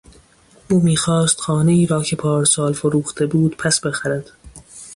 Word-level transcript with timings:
او 0.69 0.79
میخواست 0.83 1.41
خانهای 1.41 1.85
را 1.85 2.03
که 2.03 2.15
پارسال 2.15 2.73
فروخته 2.73 3.25
بود 3.25 3.57
پس 3.57 3.79
بخرد. 3.79 4.31